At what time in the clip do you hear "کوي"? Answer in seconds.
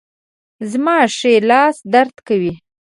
2.27-2.53